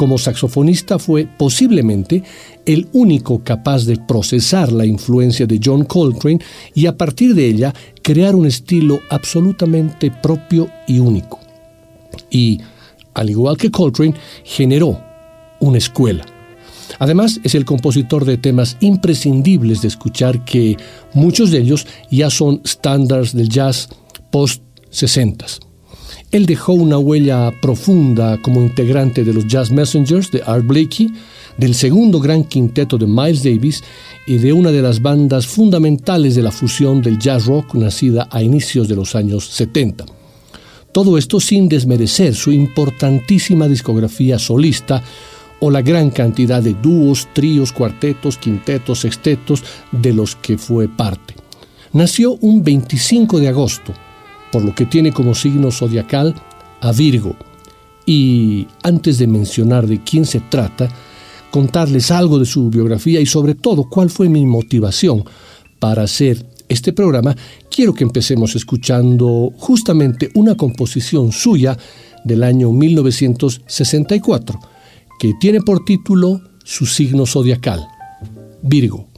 como 0.00 0.16
saxofonista 0.16 0.98
fue 0.98 1.26
posiblemente 1.26 2.22
el 2.64 2.88
único 2.94 3.44
capaz 3.44 3.84
de 3.84 3.98
procesar 3.98 4.72
la 4.72 4.86
influencia 4.86 5.44
de 5.44 5.60
John 5.62 5.84
Coltrane 5.84 6.38
y 6.74 6.86
a 6.86 6.96
partir 6.96 7.34
de 7.34 7.46
ella 7.46 7.74
crear 8.00 8.34
un 8.34 8.46
estilo 8.46 9.00
absolutamente 9.10 10.10
propio 10.10 10.70
y 10.88 11.00
único. 11.00 11.38
Y, 12.30 12.62
al 13.14 13.30
igual 13.30 13.56
que 13.56 13.70
Coltrane, 13.70 14.14
generó 14.44 15.00
una 15.60 15.78
escuela. 15.78 16.24
Además, 16.98 17.40
es 17.44 17.54
el 17.54 17.64
compositor 17.64 18.24
de 18.24 18.36
temas 18.36 18.76
imprescindibles 18.80 19.82
de 19.82 19.88
escuchar 19.88 20.44
que 20.44 20.76
muchos 21.14 21.50
de 21.50 21.58
ellos 21.58 21.86
ya 22.10 22.30
son 22.30 22.60
estándares 22.64 23.34
del 23.34 23.48
jazz 23.48 23.88
post-60. 24.30 25.60
Él 26.32 26.46
dejó 26.46 26.72
una 26.72 26.98
huella 26.98 27.52
profunda 27.60 28.40
como 28.40 28.62
integrante 28.62 29.24
de 29.24 29.32
los 29.32 29.48
Jazz 29.48 29.70
Messengers 29.70 30.30
de 30.30 30.42
Art 30.46 30.64
Blakey, 30.64 31.10
del 31.56 31.74
segundo 31.74 32.20
gran 32.20 32.44
quinteto 32.44 32.96
de 32.98 33.06
Miles 33.06 33.42
Davis 33.42 33.82
y 34.26 34.38
de 34.38 34.52
una 34.52 34.70
de 34.70 34.80
las 34.80 35.02
bandas 35.02 35.46
fundamentales 35.46 36.36
de 36.36 36.42
la 36.42 36.52
fusión 36.52 37.02
del 37.02 37.18
jazz 37.18 37.46
rock 37.46 37.74
nacida 37.74 38.28
a 38.30 38.42
inicios 38.42 38.86
de 38.86 38.94
los 38.94 39.16
años 39.16 39.46
70. 39.46 40.19
Todo 40.92 41.18
esto 41.18 41.40
sin 41.40 41.68
desmerecer 41.68 42.34
su 42.34 42.52
importantísima 42.52 43.68
discografía 43.68 44.38
solista 44.38 45.02
o 45.60 45.70
la 45.70 45.82
gran 45.82 46.10
cantidad 46.10 46.62
de 46.62 46.74
dúos, 46.74 47.28
tríos, 47.32 47.72
cuartetos, 47.72 48.38
quintetos, 48.38 49.00
sextetos 49.00 49.62
de 49.92 50.12
los 50.12 50.36
que 50.36 50.58
fue 50.58 50.88
parte. 50.88 51.34
Nació 51.92 52.36
un 52.40 52.62
25 52.62 53.40
de 53.40 53.48
agosto 53.48 53.92
por 54.50 54.64
lo 54.64 54.74
que 54.74 54.86
tiene 54.86 55.12
como 55.12 55.34
signo 55.34 55.70
zodiacal 55.70 56.34
a 56.80 56.92
Virgo. 56.92 57.36
Y 58.06 58.66
antes 58.82 59.18
de 59.18 59.26
mencionar 59.26 59.86
de 59.86 60.02
quién 60.02 60.24
se 60.24 60.40
trata, 60.40 60.88
contarles 61.50 62.10
algo 62.10 62.38
de 62.38 62.46
su 62.46 62.70
biografía 62.70 63.20
y 63.20 63.26
sobre 63.26 63.54
todo 63.54 63.84
cuál 63.88 64.10
fue 64.10 64.28
mi 64.28 64.44
motivación 64.46 65.24
para 65.78 66.02
hacer 66.02 66.44
este 66.70 66.92
programa, 66.94 67.36
quiero 67.68 67.92
que 67.92 68.04
empecemos 68.04 68.54
escuchando 68.54 69.52
justamente 69.58 70.30
una 70.34 70.56
composición 70.56 71.32
suya 71.32 71.76
del 72.24 72.44
año 72.44 72.72
1964, 72.72 74.58
que 75.18 75.32
tiene 75.40 75.60
por 75.60 75.84
título 75.84 76.40
su 76.64 76.86
signo 76.86 77.26
zodiacal, 77.26 77.86
Virgo. 78.62 79.09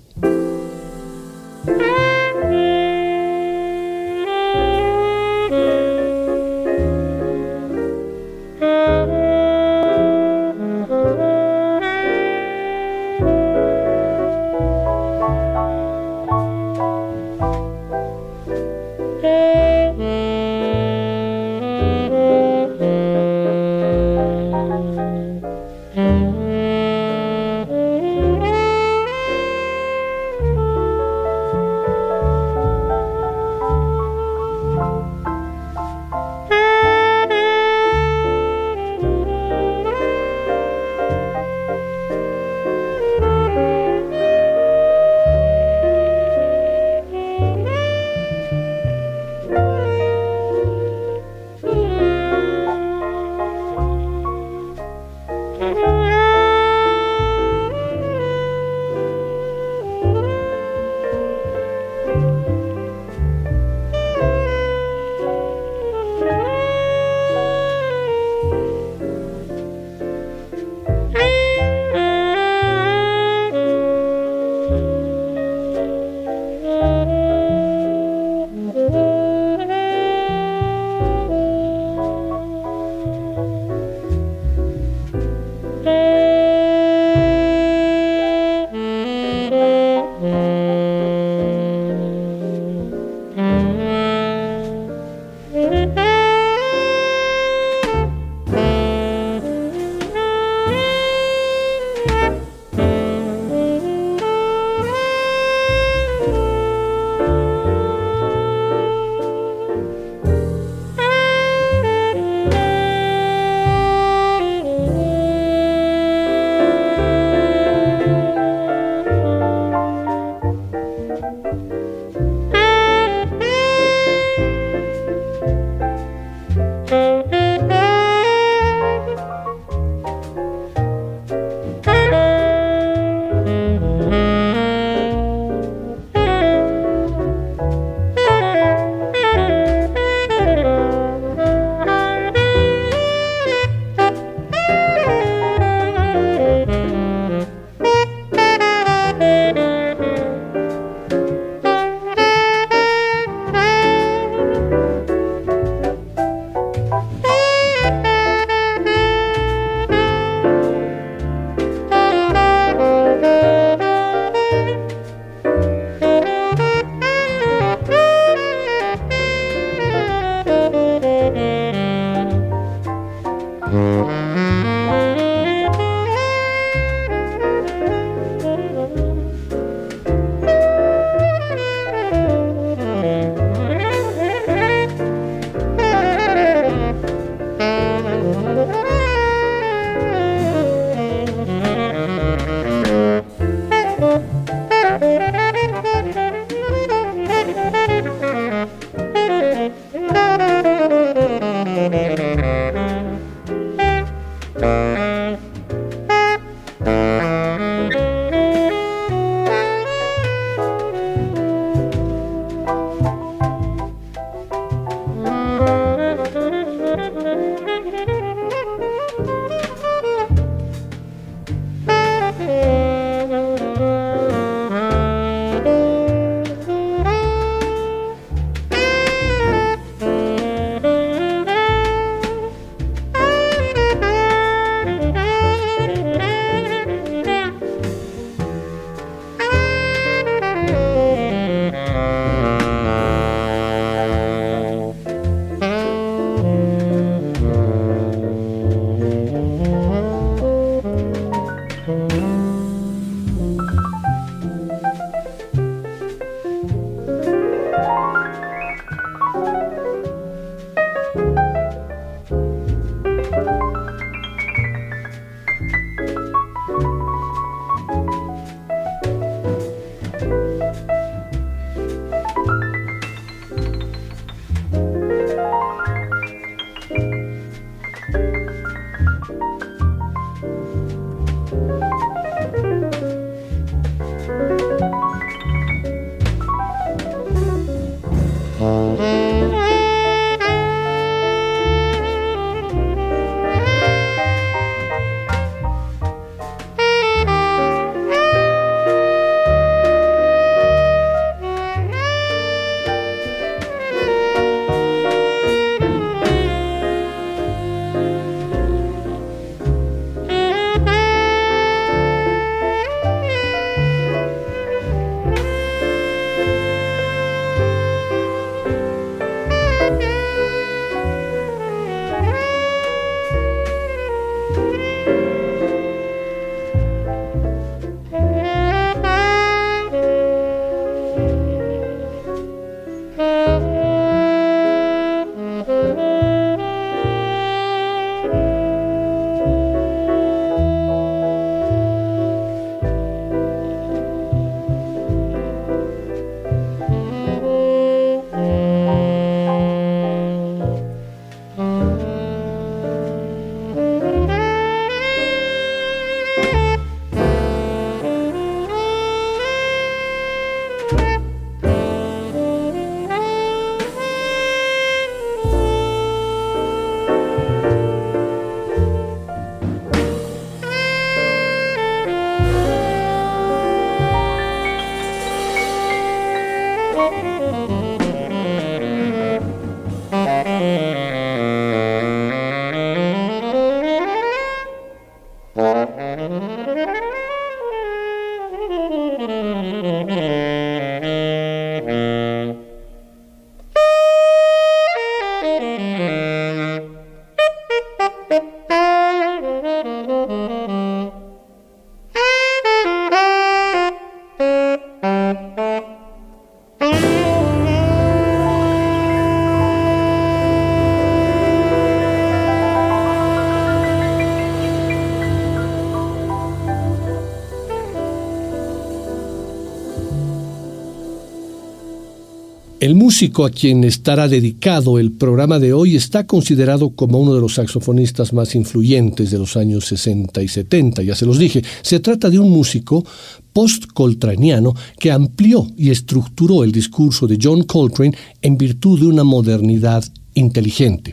Músico 423.23 423.45
a 423.45 423.51
quien 423.51 423.85
estará 423.85 424.27
dedicado 424.27 424.99
el 424.99 425.13
programa 425.13 425.61
de 425.61 425.73
hoy 425.73 425.95
está 425.95 426.27
considerado 426.27 426.91
como 426.91 427.21
uno 427.21 427.33
de 427.33 427.41
los 427.41 427.55
saxofonistas 427.55 428.33
más 428.33 428.57
influyentes 428.57 429.31
de 429.31 429.39
los 429.39 429.57
años 429.57 429.87
60 429.87 430.43
y 430.43 430.49
70, 430.49 431.03
ya 431.05 431.15
se 431.15 431.25
los 431.25 431.39
dije. 431.39 431.63
Se 431.83 432.01
trata 432.01 432.31
de 432.31 432.41
un 432.41 432.51
músico 432.51 433.07
post-coltraniano 433.53 434.75
que 434.99 435.13
amplió 435.13 435.69
y 435.77 435.91
estructuró 435.91 436.65
el 436.65 436.73
discurso 436.73 437.29
de 437.29 437.39
John 437.41 437.63
Coltrane 437.63 438.17
en 438.41 438.59
virtud 438.59 438.99
de 438.99 439.07
una 439.07 439.23
modernidad 439.23 440.05
inteligente. 440.35 441.13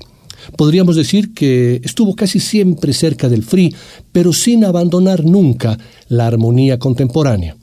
Podríamos 0.58 0.96
decir 0.96 1.36
que 1.36 1.80
estuvo 1.84 2.16
casi 2.16 2.40
siempre 2.40 2.92
cerca 2.92 3.30
del 3.30 3.44
free, 3.44 3.76
pero 4.12 4.34
sin 4.34 4.66
abandonar 4.66 5.24
nunca 5.24 5.78
la 6.08 6.26
armonía 6.26 6.80
contemporánea. 6.80 7.59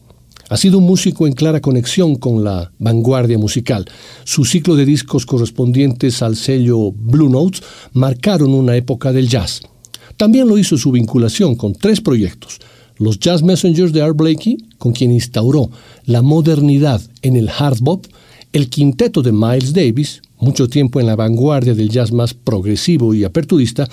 Ha 0.48 0.56
sido 0.56 0.78
un 0.78 0.84
músico 0.84 1.26
en 1.26 1.32
clara 1.32 1.60
conexión 1.60 2.14
con 2.14 2.44
la 2.44 2.70
vanguardia 2.78 3.36
musical. 3.36 3.84
Su 4.24 4.44
ciclo 4.44 4.76
de 4.76 4.84
discos 4.84 5.26
correspondientes 5.26 6.22
al 6.22 6.36
sello 6.36 6.92
Blue 6.92 7.28
Notes 7.28 7.62
marcaron 7.92 8.54
una 8.54 8.76
época 8.76 9.12
del 9.12 9.28
jazz. 9.28 9.62
También 10.16 10.46
lo 10.46 10.56
hizo 10.56 10.78
su 10.78 10.92
vinculación 10.92 11.56
con 11.56 11.74
tres 11.74 12.00
proyectos. 12.00 12.60
Los 12.96 13.18
Jazz 13.18 13.42
Messengers 13.42 13.92
de 13.92 14.02
Art 14.02 14.16
Blakey, 14.16 14.56
con 14.78 14.92
quien 14.92 15.10
instauró 15.10 15.70
la 16.04 16.22
modernidad 16.22 17.02
en 17.22 17.36
el 17.36 17.50
hard 17.50 17.78
bop, 17.80 18.06
el 18.52 18.70
quinteto 18.70 19.22
de 19.22 19.32
Miles 19.32 19.74
Davis, 19.74 20.22
mucho 20.38 20.68
tiempo 20.68 21.00
en 21.00 21.06
la 21.06 21.16
vanguardia 21.16 21.74
del 21.74 21.90
jazz 21.90 22.12
más 22.12 22.32
progresivo 22.32 23.12
y 23.12 23.24
aperturista, 23.24 23.88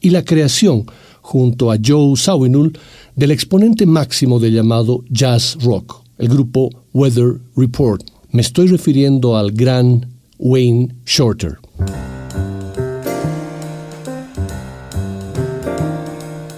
y 0.00 0.10
la 0.10 0.24
creación, 0.24 0.86
junto 1.30 1.70
a 1.70 1.78
Joe 1.80 2.16
Sawinul, 2.16 2.76
del 3.14 3.30
exponente 3.30 3.86
máximo 3.86 4.40
del 4.40 4.52
llamado 4.52 5.04
jazz 5.08 5.56
rock, 5.62 6.02
el 6.18 6.28
grupo 6.28 6.70
Weather 6.92 7.34
Report. 7.54 8.02
Me 8.32 8.42
estoy 8.42 8.66
refiriendo 8.66 9.36
al 9.36 9.52
gran 9.52 10.06
Wayne 10.38 10.96
Shorter. 11.06 11.58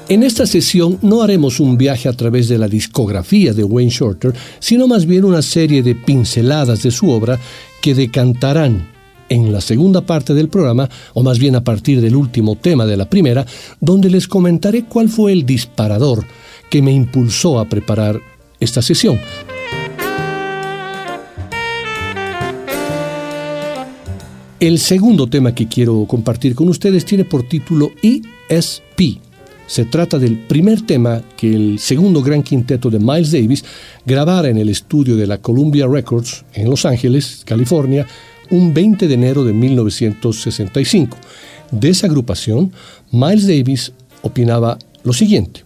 En 0.08 0.22
esta 0.22 0.46
sesión 0.46 0.98
no 1.02 1.20
haremos 1.20 1.60
un 1.60 1.76
viaje 1.76 2.08
a 2.08 2.14
través 2.14 2.48
de 2.48 2.56
la 2.56 2.68
discografía 2.68 3.52
de 3.52 3.64
Wayne 3.64 3.90
Shorter, 3.90 4.32
sino 4.58 4.88
más 4.88 5.04
bien 5.04 5.26
una 5.26 5.42
serie 5.42 5.82
de 5.82 5.94
pinceladas 5.94 6.82
de 6.82 6.90
su 6.90 7.10
obra 7.10 7.38
que 7.82 7.94
decantarán 7.94 8.91
en 9.32 9.50
la 9.50 9.62
segunda 9.62 10.02
parte 10.02 10.34
del 10.34 10.48
programa, 10.48 10.90
o 11.14 11.22
más 11.22 11.38
bien 11.38 11.56
a 11.56 11.64
partir 11.64 12.02
del 12.02 12.16
último 12.16 12.56
tema 12.56 12.84
de 12.84 12.98
la 12.98 13.08
primera, 13.08 13.46
donde 13.80 14.10
les 14.10 14.28
comentaré 14.28 14.84
cuál 14.84 15.08
fue 15.08 15.32
el 15.32 15.46
disparador 15.46 16.26
que 16.68 16.82
me 16.82 16.92
impulsó 16.92 17.58
a 17.58 17.64
preparar 17.64 18.20
esta 18.60 18.82
sesión. 18.82 19.18
El 24.60 24.78
segundo 24.78 25.26
tema 25.26 25.54
que 25.54 25.66
quiero 25.66 26.04
compartir 26.06 26.54
con 26.54 26.68
ustedes 26.68 27.06
tiene 27.06 27.24
por 27.24 27.44
título 27.44 27.90
ESP. 28.02 29.18
Se 29.66 29.86
trata 29.86 30.18
del 30.18 30.36
primer 30.40 30.82
tema 30.82 31.22
que 31.38 31.54
el 31.54 31.78
segundo 31.78 32.22
gran 32.22 32.42
quinteto 32.42 32.90
de 32.90 32.98
Miles 32.98 33.32
Davis 33.32 33.64
grabara 34.04 34.50
en 34.50 34.58
el 34.58 34.68
estudio 34.68 35.16
de 35.16 35.26
la 35.26 35.38
Columbia 35.38 35.86
Records 35.86 36.44
en 36.52 36.68
Los 36.68 36.84
Ángeles, 36.84 37.42
California, 37.46 38.06
un 38.52 38.74
20 38.74 39.08
de 39.08 39.14
enero 39.14 39.44
de 39.44 39.52
1965. 39.52 41.16
De 41.70 41.88
esa 41.88 42.06
agrupación, 42.06 42.70
Miles 43.10 43.46
Davis 43.46 43.92
opinaba 44.20 44.78
lo 45.02 45.12
siguiente. 45.12 45.64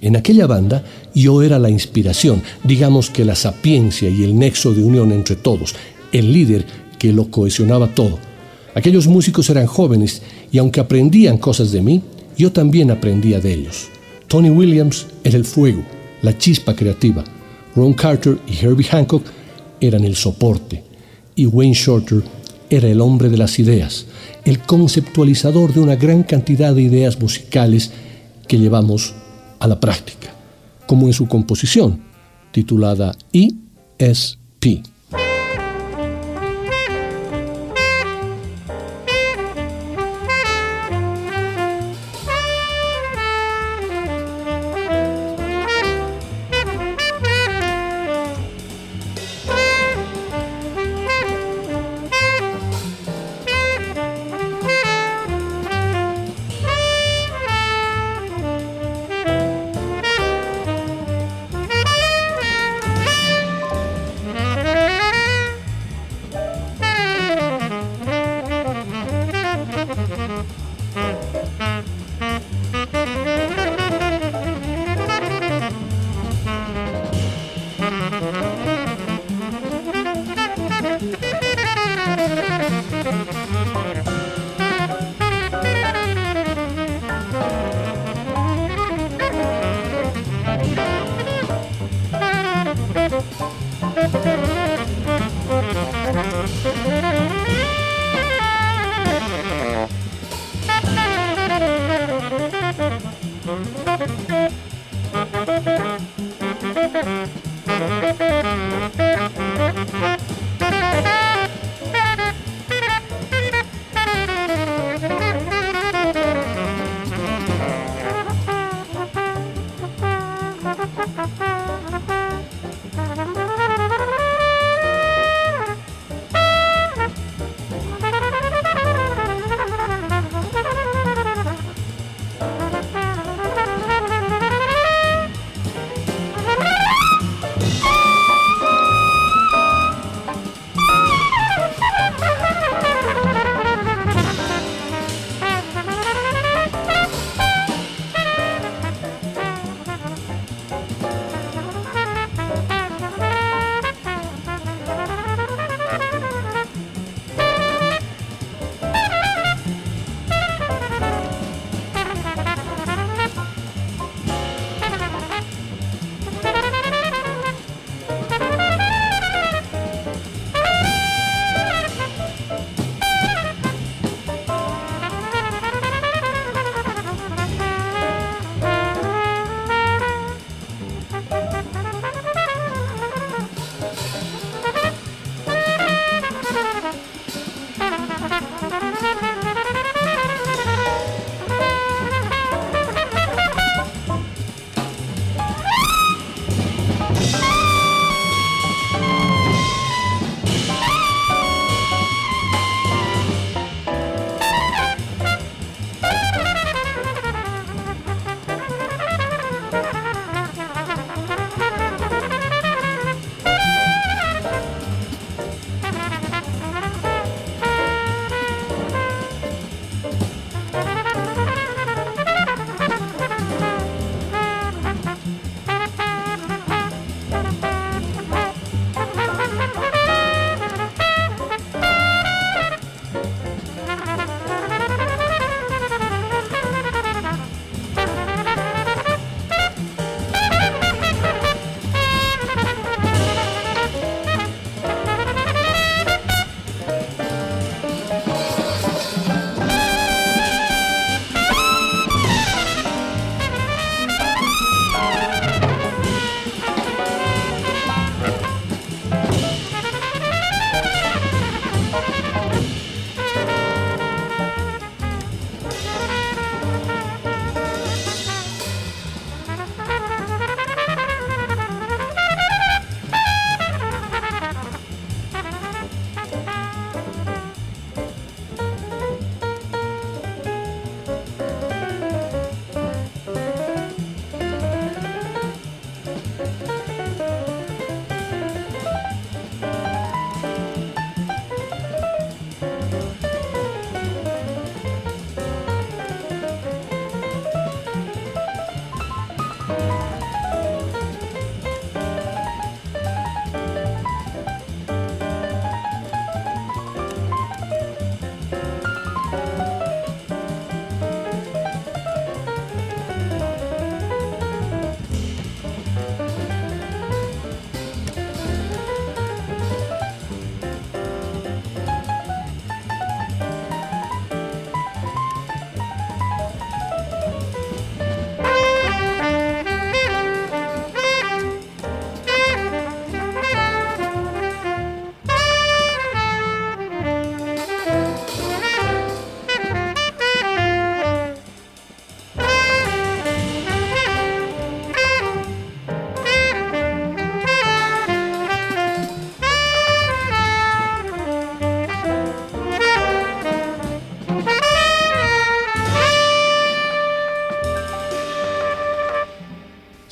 En 0.00 0.16
aquella 0.16 0.46
banda 0.46 0.84
yo 1.14 1.42
era 1.42 1.58
la 1.58 1.68
inspiración, 1.68 2.42
digamos 2.62 3.10
que 3.10 3.24
la 3.24 3.34
sapiencia 3.34 4.08
y 4.08 4.22
el 4.22 4.38
nexo 4.38 4.72
de 4.72 4.84
unión 4.84 5.10
entre 5.10 5.34
todos, 5.34 5.74
el 6.12 6.32
líder 6.32 6.64
que 6.98 7.12
lo 7.12 7.28
cohesionaba 7.28 7.88
todo. 7.88 8.18
Aquellos 8.76 9.08
músicos 9.08 9.50
eran 9.50 9.66
jóvenes 9.66 10.22
y 10.52 10.58
aunque 10.58 10.78
aprendían 10.78 11.38
cosas 11.38 11.72
de 11.72 11.82
mí, 11.82 12.02
yo 12.36 12.52
también 12.52 12.92
aprendía 12.92 13.40
de 13.40 13.52
ellos. 13.52 13.88
Tony 14.28 14.50
Williams 14.50 15.06
era 15.24 15.36
el 15.36 15.44
fuego, 15.44 15.82
la 16.22 16.38
chispa 16.38 16.76
creativa. 16.76 17.24
Ron 17.74 17.94
Carter 17.94 18.38
y 18.46 18.64
Herbie 18.64 18.86
Hancock 18.86 19.24
eran 19.80 20.04
el 20.04 20.14
soporte. 20.14 20.87
Y 21.38 21.46
Wayne 21.46 21.72
Shorter 21.72 22.24
era 22.68 22.88
el 22.88 23.00
hombre 23.00 23.28
de 23.28 23.36
las 23.36 23.60
ideas, 23.60 24.06
el 24.44 24.58
conceptualizador 24.58 25.72
de 25.72 25.78
una 25.78 25.94
gran 25.94 26.24
cantidad 26.24 26.74
de 26.74 26.82
ideas 26.82 27.20
musicales 27.20 27.92
que 28.48 28.58
llevamos 28.58 29.14
a 29.60 29.68
la 29.68 29.78
práctica, 29.78 30.34
como 30.88 31.06
en 31.06 31.12
su 31.12 31.28
composición, 31.28 32.00
titulada 32.50 33.16
ESP. 33.32 34.82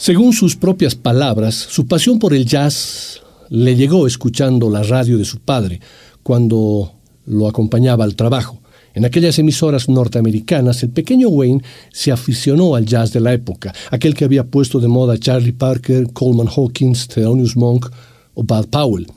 Según 0.07 0.33
sus 0.33 0.55
propias 0.55 0.95
palabras, 0.95 1.57
su 1.57 1.89
pasión 1.89 2.21
por 2.21 2.33
el 2.33 2.47
jazz 2.47 3.23
le 3.49 3.75
llegó 3.75 4.07
escuchando 4.07 4.71
la 4.71 4.85
radio 4.85 5.19
de 5.19 5.25
su 5.25 5.41
padre 5.41 5.81
cuando 6.23 6.93
lo 7.25 7.49
acompañaba 7.49 8.05
al 8.05 8.15
trabajo. 8.15 8.61
En 8.95 9.05
aquellas 9.05 9.37
emisoras 9.41 9.89
norteamericanas, 9.89 10.85
el 10.85 10.91
pequeño 10.91 11.29
Wayne 11.31 11.65
se 11.91 12.13
aficionó 12.13 12.77
al 12.77 12.87
jazz 12.87 13.13
de 13.13 13.19
la 13.19 13.33
época, 13.33 13.75
aquel 13.91 14.15
que 14.15 14.25
había 14.25 14.47
puesto 14.47 14.79
de 14.79 14.87
moda 14.87 15.19
Charlie 15.19 15.51
Parker, 15.51 16.13
Coleman 16.13 16.51
Hawkins, 16.57 17.09
Thelonious 17.09 17.57
Monk 17.57 17.91
o 18.35 18.45
Bud 18.45 18.69
Powell. 18.69 19.09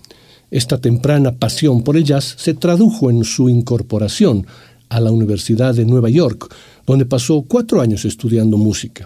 Esta 0.50 0.82
temprana 0.82 1.34
pasión 1.34 1.84
por 1.84 1.98
el 1.98 2.04
jazz 2.04 2.34
se 2.36 2.56
tradujo 2.56 3.12
en 3.12 3.26
su 3.26 3.48
incorporación 3.48 4.48
a 4.90 5.00
la 5.00 5.12
Universidad 5.12 5.76
de 5.76 5.86
Nueva 5.86 6.10
York, 6.10 6.52
donde 6.88 7.06
pasó 7.06 7.46
cuatro 7.48 7.80
años 7.80 8.06
estudiando 8.06 8.58
música. 8.58 9.06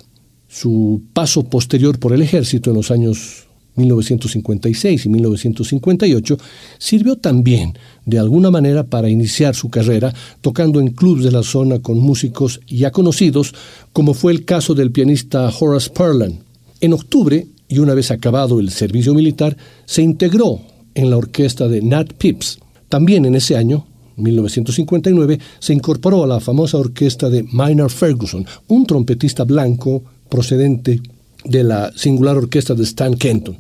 Su 0.54 1.02
paso 1.14 1.42
posterior 1.46 1.98
por 1.98 2.14
el 2.14 2.22
ejército 2.22 2.70
en 2.70 2.76
los 2.76 2.92
años 2.92 3.48
1956 3.76 5.04
y 5.04 5.10
1958 5.10 6.38
sirvió 6.78 7.16
también 7.16 7.74
de 8.06 8.20
alguna 8.20 8.52
manera 8.52 8.84
para 8.84 9.10
iniciar 9.10 9.56
su 9.56 9.72
carrera 9.72 10.14
tocando 10.42 10.80
en 10.80 10.90
clubs 10.90 11.24
de 11.24 11.32
la 11.32 11.42
zona 11.42 11.80
con 11.80 11.98
músicos 11.98 12.60
ya 12.68 12.92
conocidos, 12.92 13.56
como 13.94 14.14
fue 14.14 14.32
el 14.32 14.46
caso 14.46 14.76
del 14.76 14.92
pianista 14.92 15.52
Horace 15.60 15.90
Perlan. 15.90 16.44
En 16.82 16.94
octubre, 16.94 17.48
y 17.68 17.80
una 17.80 17.96
vez 17.96 18.12
acabado 18.12 18.60
el 18.60 18.70
servicio 18.70 19.16
militar, 19.16 19.58
se 19.86 20.04
integró 20.04 20.62
en 20.94 21.10
la 21.10 21.18
orquesta 21.18 21.68
de 21.68 21.82
Nat 21.82 22.14
Pips. 22.14 22.60
También 22.90 23.26
en 23.26 23.34
ese 23.34 23.58
año 23.58 23.88
1959, 24.18 25.40
se 25.58 25.74
incorporó 25.74 26.24
a 26.24 26.28
la 26.28 26.40
famosa 26.40 26.78
orquesta 26.78 27.28
de 27.32 27.42
Minor 27.52 27.90
Ferguson, 27.90 28.46
un 28.68 28.86
trompetista 28.86 29.44
blanco 29.44 30.04
procedente 30.34 31.00
de 31.46 31.64
la 31.64 31.92
singular 31.96 32.38
orquesta 32.38 32.74
de 32.74 32.82
Stan 32.82 33.14
Kenton. 33.14 33.56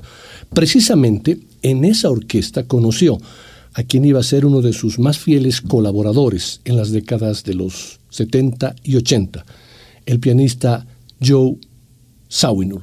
Precisamente 0.51 1.37
en 1.61 1.85
esa 1.85 2.09
orquesta 2.09 2.63
conoció 2.63 3.19
a 3.75 3.83
quien 3.83 4.05
iba 4.05 4.19
a 4.19 4.23
ser 4.23 4.43
uno 4.43 4.59
de 4.59 4.73
sus 4.73 4.97
más 4.97 5.19
fieles 5.19 5.61
colaboradores 5.61 6.61
en 6.65 6.75
las 6.75 6.89
décadas 6.89 7.43
de 7.43 7.53
los 7.53 7.99
70 8.09 8.75
y 8.83 8.95
80, 8.95 9.45
el 10.07 10.19
pianista 10.19 10.87
Joe 11.21 11.57
Sawinul. 12.27 12.81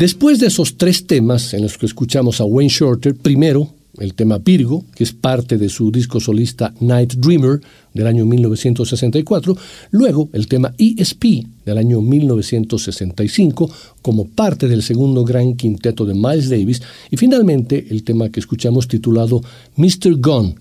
Después 0.00 0.38
de 0.38 0.46
esos 0.46 0.78
tres 0.78 1.06
temas 1.06 1.52
en 1.52 1.60
los 1.60 1.76
que 1.76 1.84
escuchamos 1.84 2.40
a 2.40 2.46
Wayne 2.46 2.70
Shorter, 2.70 3.14
primero 3.14 3.68
el 3.98 4.14
tema 4.14 4.38
Virgo, 4.38 4.82
que 4.94 5.04
es 5.04 5.12
parte 5.12 5.58
de 5.58 5.68
su 5.68 5.92
disco 5.92 6.20
solista 6.20 6.72
Night 6.80 7.16
Dreamer 7.16 7.60
del 7.92 8.06
año 8.06 8.24
1964, 8.24 9.54
luego 9.90 10.30
el 10.32 10.48
tema 10.48 10.72
ESP 10.78 11.44
del 11.66 11.76
año 11.76 12.00
1965 12.00 13.70
como 14.00 14.24
parte 14.24 14.68
del 14.68 14.82
segundo 14.82 15.22
gran 15.22 15.54
quinteto 15.54 16.06
de 16.06 16.14
Miles 16.14 16.48
Davis 16.48 16.80
y 17.10 17.18
finalmente 17.18 17.88
el 17.90 18.02
tema 18.02 18.30
que 18.30 18.40
escuchamos 18.40 18.88
titulado 18.88 19.42
Mr. 19.76 20.18
Gone 20.18 20.54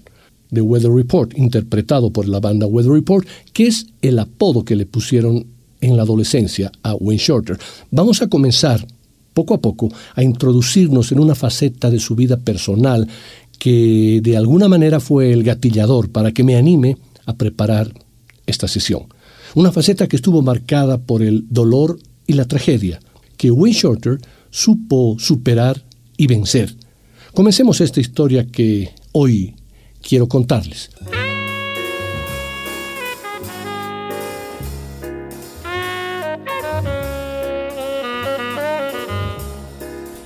de 0.51 0.59
Weather 0.59 0.91
Report, 0.91 1.37
interpretado 1.37 2.11
por 2.11 2.27
la 2.27 2.41
banda 2.41 2.67
Weather 2.67 2.91
Report, 2.91 3.25
que 3.53 3.67
es 3.67 3.85
el 4.01 4.19
apodo 4.19 4.65
que 4.65 4.75
le 4.75 4.85
pusieron 4.85 5.45
en 5.79 5.95
la 5.95 6.03
adolescencia 6.03 6.73
a 6.83 6.93
Wayne 6.95 7.23
Shorter. 7.23 7.57
Vamos 7.89 8.21
a 8.21 8.27
comenzar 8.27 8.85
poco 9.39 9.53
a 9.53 9.61
poco 9.61 9.89
a 10.15 10.21
introducirnos 10.21 11.13
en 11.13 11.19
una 11.19 11.33
faceta 11.33 11.89
de 11.89 11.99
su 11.99 12.13
vida 12.13 12.35
personal 12.35 13.07
que 13.57 14.19
de 14.21 14.35
alguna 14.35 14.67
manera 14.67 14.99
fue 14.99 15.31
el 15.31 15.43
gatillador 15.43 16.09
para 16.09 16.33
que 16.33 16.43
me 16.43 16.57
anime 16.57 16.97
a 17.25 17.35
preparar 17.35 17.93
esta 18.45 18.67
sesión. 18.67 19.03
Una 19.55 19.71
faceta 19.71 20.07
que 20.07 20.17
estuvo 20.17 20.41
marcada 20.41 20.97
por 20.97 21.21
el 21.21 21.45
dolor 21.49 21.99
y 22.27 22.33
la 22.33 22.45
tragedia, 22.45 22.99
que 23.37 23.49
Wayne 23.49 23.77
Shorter 23.77 24.19
supo 24.49 25.15
superar 25.19 25.85
y 26.17 26.27
vencer. 26.27 26.75
Comencemos 27.33 27.79
esta 27.79 28.01
historia 28.01 28.45
que 28.45 28.89
hoy 29.13 29.55
quiero 30.01 30.27
contarles. 30.27 30.89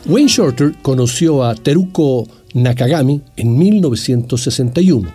Wayne 0.06 0.28
Shorter 0.28 0.74
conoció 0.82 1.46
a 1.46 1.56
Teruko 1.56 2.28
Nakagami 2.54 3.22
en 3.38 3.58
1961. 3.58 5.10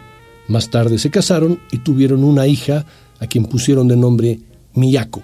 Más 0.49 0.71
tarde 0.71 0.99
se 0.99 1.11
casaron 1.11 1.61
y 1.71 1.79
tuvieron 1.79 2.25
una 2.25 2.47
hija 2.47 2.87
a 3.21 3.27
quien 3.27 3.45
pusieron 3.45 3.87
de 3.87 3.99
nombre 3.99 4.39
Miyako. 4.73 5.23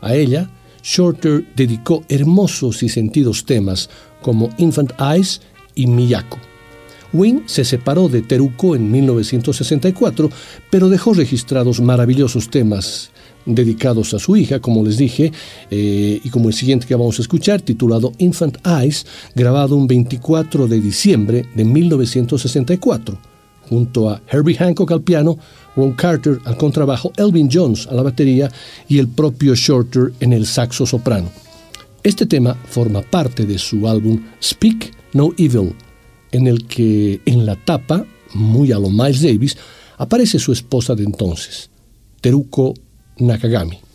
A 0.00 0.14
ella, 0.14 0.48
Shorter 0.82 1.44
dedicó 1.54 2.02
hermosos 2.08 2.82
y 2.82 2.88
sentidos 2.88 3.44
temas 3.44 3.90
como 4.22 4.48
Infant 4.56 4.92
Eyes 4.98 5.42
y 5.74 5.86
Miyako. 5.86 6.38
Wayne 7.12 7.42
se 7.44 7.66
separó 7.66 8.08
de 8.08 8.22
Teruko 8.22 8.74
en 8.74 8.90
1964, 8.90 10.30
pero 10.70 10.88
dejó 10.88 11.12
registrados 11.12 11.82
maravillosos 11.82 12.48
temas 12.48 13.10
dedicados 13.44 14.14
a 14.14 14.18
su 14.18 14.36
hija, 14.36 14.60
como 14.60 14.84
les 14.84 14.98
dije, 14.98 15.32
eh, 15.70 16.20
y 16.22 16.30
como 16.30 16.48
el 16.48 16.54
siguiente 16.54 16.86
que 16.86 16.94
vamos 16.94 17.18
a 17.18 17.22
escuchar, 17.22 17.62
titulado 17.62 18.12
Infant 18.18 18.58
Eyes, 18.66 19.06
grabado 19.34 19.76
un 19.76 19.86
24 19.86 20.66
de 20.66 20.80
diciembre 20.80 21.46
de 21.54 21.64
1964, 21.64 23.18
junto 23.68 24.10
a 24.10 24.20
Herbie 24.30 24.56
Hancock 24.56 24.92
al 24.92 25.02
piano, 25.02 25.38
Ron 25.76 25.92
Carter 25.92 26.40
al 26.44 26.56
contrabajo, 26.56 27.12
Elvin 27.16 27.48
Jones 27.52 27.86
a 27.86 27.94
la 27.94 28.02
batería 28.02 28.50
y 28.88 28.98
el 28.98 29.08
propio 29.08 29.54
Shorter 29.54 30.12
en 30.20 30.32
el 30.32 30.46
saxo 30.46 30.86
soprano. 30.86 31.30
Este 32.02 32.26
tema 32.26 32.54
forma 32.54 33.02
parte 33.02 33.44
de 33.44 33.58
su 33.58 33.88
álbum 33.88 34.20
Speak 34.42 34.92
No 35.12 35.32
Evil, 35.36 35.74
en 36.32 36.46
el 36.46 36.66
que 36.66 37.20
en 37.24 37.46
la 37.46 37.56
tapa, 37.56 38.04
muy 38.34 38.72
a 38.72 38.78
lo 38.78 38.90
Miles 38.90 39.22
Davis, 39.22 39.56
aparece 39.96 40.38
su 40.38 40.52
esposa 40.52 40.94
de 40.94 41.04
entonces, 41.04 41.70
Teruko 42.20 42.74
Nakagami. 43.20 43.87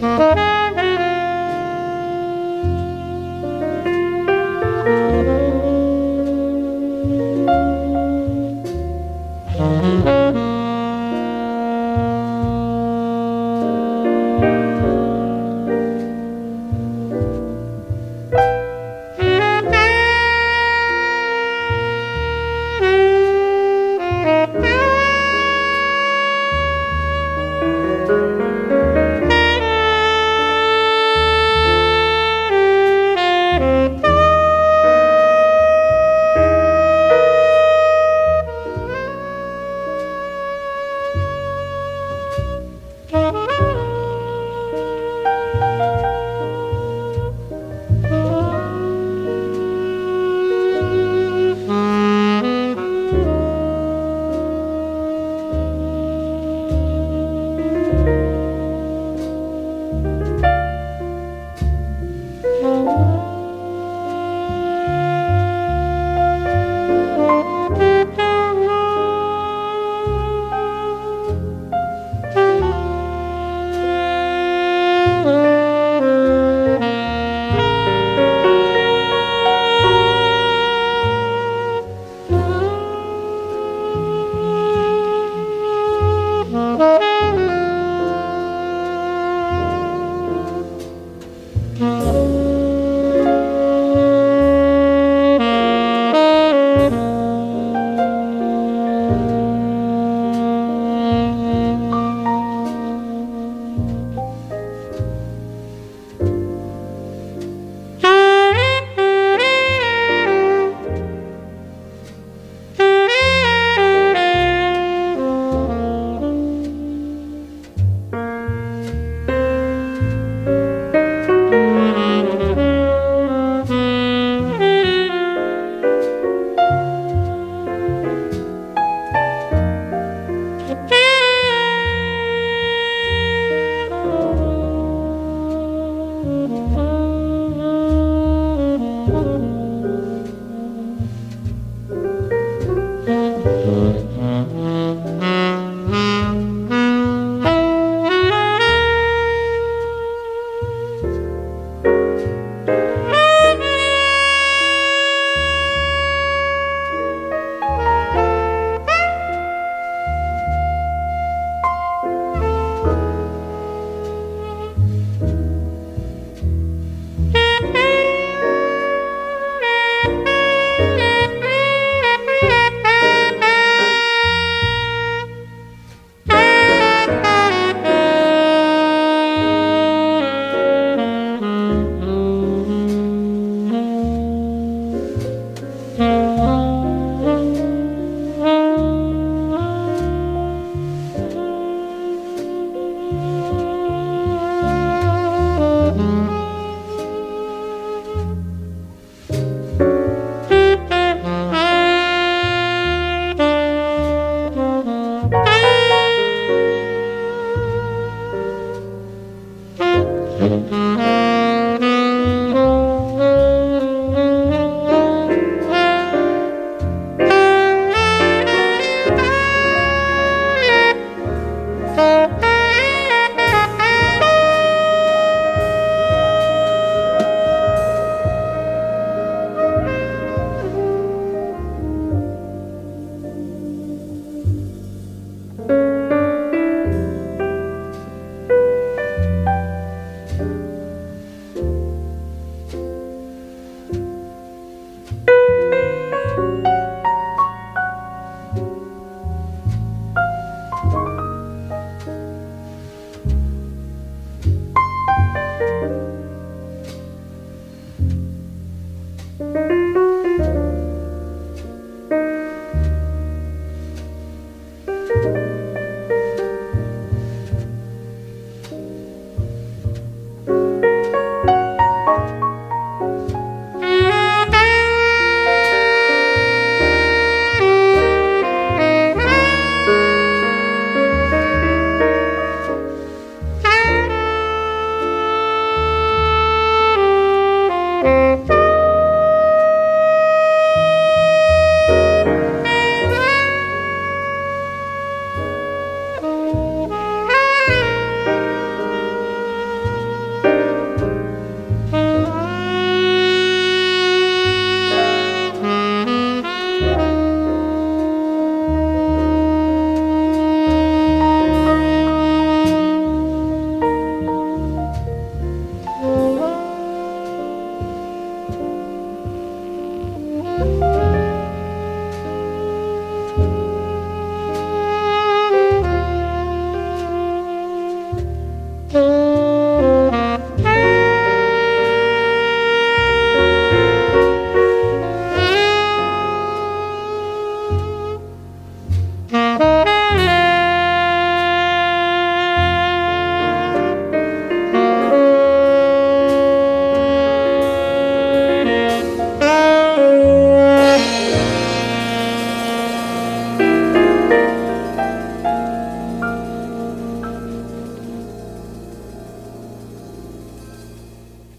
Música 0.00 0.45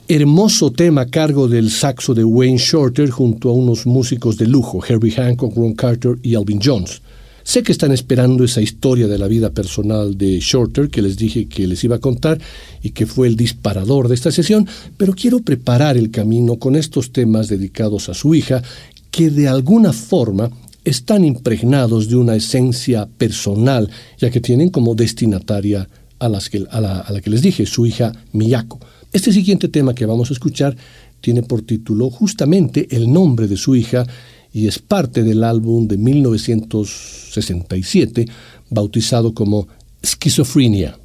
hermoso 0.09 0.71
tema 0.71 1.01
a 1.01 1.05
cargo 1.07 1.49
del 1.49 1.69
saxo 1.69 2.13
de 2.13 2.23
Wayne 2.23 2.57
Shorter 2.57 3.09
junto 3.09 3.49
a 3.49 3.53
unos 3.53 3.85
músicos 3.85 4.37
de 4.37 4.47
lujo, 4.47 4.81
Herbie 4.87 5.11
Hancock, 5.11 5.55
Ron 5.55 5.73
Carter 5.73 6.17
y 6.23 6.35
Alvin 6.35 6.61
Jones. 6.63 7.01
Sé 7.43 7.61
que 7.61 7.73
están 7.73 7.91
esperando 7.91 8.45
esa 8.45 8.61
historia 8.61 9.07
de 9.07 9.17
la 9.17 9.27
vida 9.27 9.49
personal 9.49 10.17
de 10.17 10.39
Shorter 10.39 10.89
que 10.89 11.01
les 11.01 11.17
dije 11.17 11.47
que 11.47 11.67
les 11.67 11.83
iba 11.83 11.97
a 11.97 11.99
contar 11.99 12.39
y 12.81 12.91
que 12.91 13.05
fue 13.05 13.27
el 13.27 13.35
disparador 13.35 14.07
de 14.07 14.15
esta 14.15 14.31
sesión, 14.31 14.67
pero 14.95 15.13
quiero 15.13 15.39
preparar 15.39 15.97
el 15.97 16.09
camino 16.09 16.57
con 16.57 16.75
estos 16.77 17.11
temas 17.11 17.49
dedicados 17.49 18.07
a 18.07 18.13
su 18.13 18.33
hija 18.33 18.61
que 19.11 19.29
de 19.29 19.49
alguna 19.49 19.91
forma 19.91 20.49
están 20.85 21.25
impregnados 21.25 22.07
de 22.07 22.15
una 22.15 22.35
esencia 22.35 23.07
personal, 23.17 23.89
ya 24.17 24.29
que 24.29 24.39
tienen 24.39 24.69
como 24.69 24.95
destinataria 24.95 25.87
a, 26.19 26.29
la, 26.29 26.39
a 26.69 27.11
la 27.11 27.21
que 27.21 27.29
les 27.29 27.41
dije, 27.41 27.65
su 27.65 27.85
hija 27.85 28.13
Miyako. 28.31 28.79
Este 29.13 29.31
siguiente 29.31 29.69
tema 29.69 29.95
que 29.95 30.05
vamos 30.05 30.29
a 30.29 30.33
escuchar 30.33 30.75
tiene 31.21 31.41
por 31.41 31.61
título 31.61 32.09
justamente 32.09 32.93
el 32.95 33.09
nombre 33.11 33.47
de 33.47 33.55
su 33.55 33.73
hija 33.75 34.05
y 34.51 34.67
es 34.67 34.79
parte 34.79 35.23
del 35.23 35.43
álbum 35.43 35.87
de 35.87 35.97
1967 35.97 38.25
bautizado 38.69 39.33
como 39.33 39.69
Schizophrenia. 40.03 40.99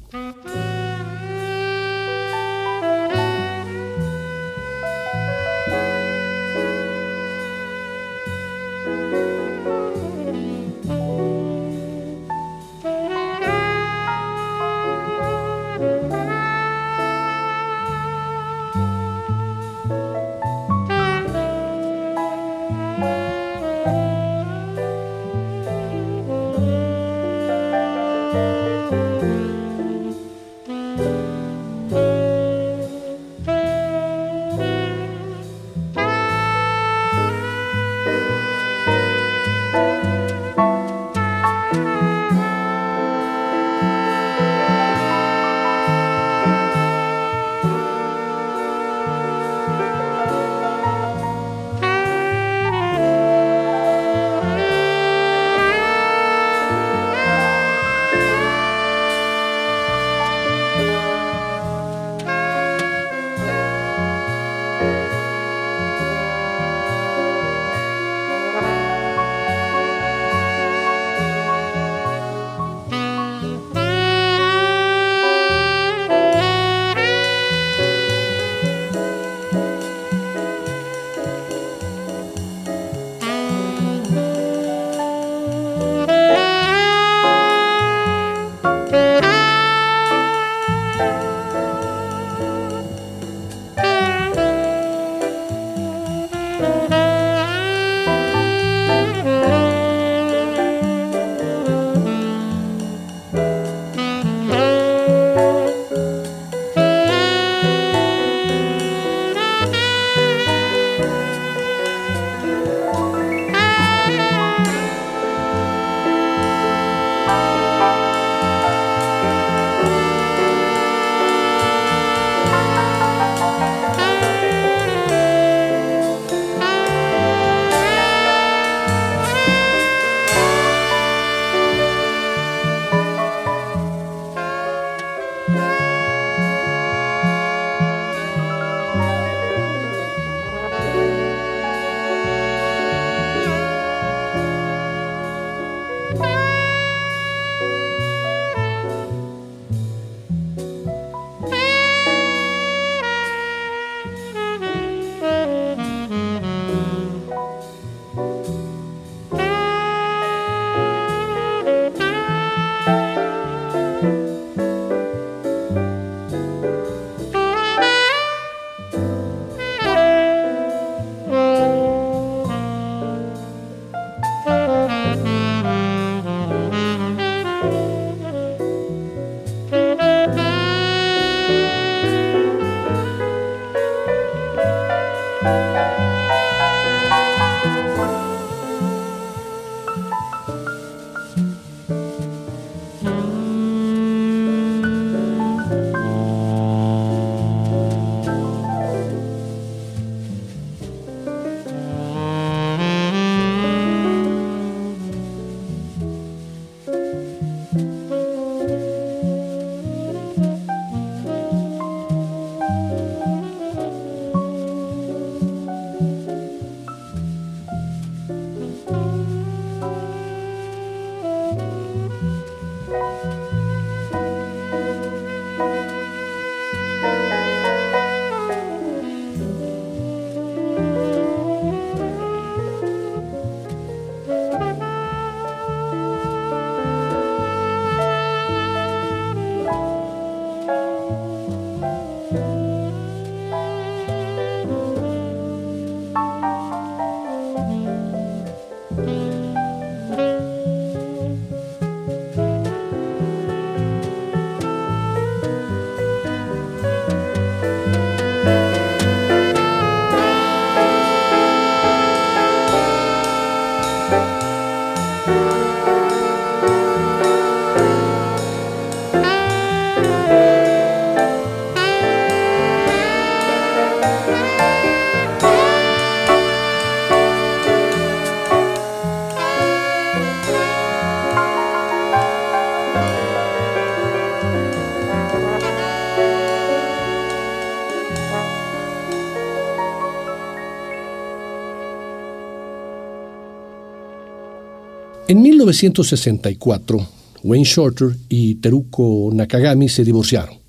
En 295.33 295.41
1964, 295.41 297.07
Wayne 297.41 297.65
Shorter 297.65 298.15
y 298.29 298.53
Teruko 298.53 299.31
Nakagami 299.33 299.89
se 299.89 300.03
divorciaron. 300.03 300.59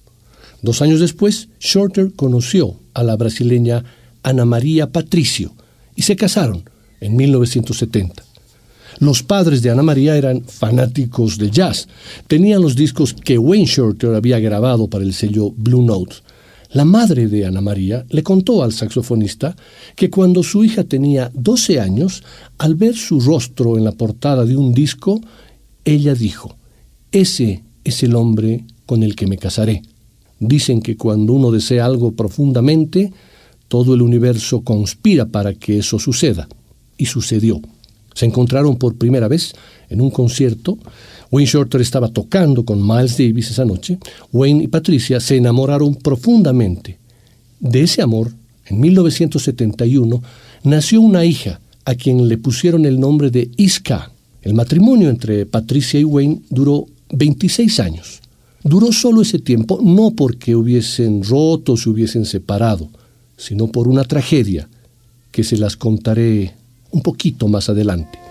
Dos 0.63 0.81
años 0.81 1.01
después, 1.01 1.51
Shorter 1.61 2.15
conoció 2.17 2.75
a 2.95 3.03
la 3.03 3.15
brasileña 3.17 3.85
Ana 4.23 4.47
María 4.47 4.91
Patricio 4.91 5.53
y 5.95 6.01
se 6.01 6.17
casaron 6.17 6.65
en 7.03 7.15
1970. 7.15 8.25
Los 9.01 9.23
padres 9.23 9.61
de 9.61 9.69
Ana 9.69 9.83
María 9.83 10.17
eran 10.17 10.43
fanáticos 10.43 11.37
del 11.37 11.51
jazz. 11.51 11.87
Tenían 12.27 12.63
los 12.63 12.75
discos 12.75 13.13
que 13.13 13.37
Wayne 13.37 13.67
Shorter 13.67 14.15
había 14.15 14.39
grabado 14.39 14.89
para 14.89 15.05
el 15.05 15.13
sello 15.13 15.51
Blue 15.51 15.83
Note. 15.83 16.17
La 16.73 16.85
madre 16.85 17.29
de 17.29 17.47
Ana 17.47 17.61
María 17.61 18.05
le 18.09 18.23
contó 18.23 18.63
al 18.63 18.73
saxofonista 18.73 19.55
que 19.95 20.11
cuando 20.11 20.43
su 20.43 20.65
hija 20.65 20.85
tenía 20.85 21.31
12 21.35 21.81
años, 21.81 22.23
al 22.59 22.75
ver 22.75 22.97
su 22.97 23.21
rostro 23.21 23.77
en 23.77 23.85
la 23.85 23.93
portada 23.93 24.45
de 24.45 24.57
un 24.57 24.73
disco, 24.73 25.21
ella 25.85 26.15
dijo, 26.15 26.57
ese 27.13 27.63
es 27.85 28.03
el 28.03 28.17
hombre 28.17 28.65
con 28.87 29.03
el 29.03 29.15
que 29.15 29.27
me 29.27 29.39
casaré. 29.39 29.83
Dicen 30.41 30.83
que 30.83 30.97
cuando 30.97 31.33
uno 31.33 31.51
desea 31.51 31.85
algo 31.85 32.13
profundamente, 32.13 33.13
todo 33.69 33.95
el 33.95 34.03
universo 34.03 34.63
conspira 34.63 35.27
para 35.27 35.55
que 35.55 35.79
eso 35.79 35.99
suceda. 35.99 36.49
Y 36.97 37.07
sucedió. 37.07 37.61
Se 38.15 38.27
encontraron 38.27 38.77
por 38.77 38.97
primera 38.97 39.29
vez 39.29 39.53
en 39.89 40.01
un 40.01 40.11
concierto. 40.11 40.79
Wayne 41.31 41.51
Shorter 41.51 41.81
estaba 41.81 42.09
tocando 42.09 42.65
con 42.65 42.87
Miles 42.87 43.17
Davis 43.17 43.51
esa 43.51 43.65
noche. 43.65 43.99
Wayne 44.33 44.65
y 44.65 44.69
Patricia 44.69 45.21
se 45.21 45.37
enamoraron 45.37 45.95
profundamente. 45.95 46.99
De 47.61 47.83
ese 47.83 48.03
amor, 48.03 48.33
en 48.67 48.81
1971, 48.81 50.23
nació 50.65 51.01
una 51.01 51.25
hija 51.25 51.61
a 51.85 51.95
quien 51.95 52.29
le 52.29 52.39
pusieron 52.39 52.87
el 52.87 52.99
nombre 52.99 53.31
de 53.31 53.51
Iska. 53.57 54.11
El 54.43 54.55
matrimonio 54.55 55.11
entre 55.11 55.47
Patricia 55.47 55.99
y 56.01 56.05
Wayne 56.05 56.41
duró 56.51 56.87
26 57.11 57.81
años. 57.81 58.21
Duró 58.63 58.93
solo 58.93 59.23
ese 59.23 59.39
tiempo 59.39 59.79
no 59.83 60.13
porque 60.13 60.57
hubiesen 60.57 61.23
roto 61.23 61.75
o 61.75 61.77
se 61.77 61.91
hubiesen 61.91 62.25
separado, 62.25 62.89
sino 63.37 63.67
por 63.67 63.89
una 63.89 64.05
tragedia 64.05 64.69
que 65.31 65.45
se 65.45 65.57
las 65.57 65.77
contaré 65.77 66.55
un 66.91 67.03
poquito 67.03 67.49
más 67.49 67.69
adelante. 67.69 68.24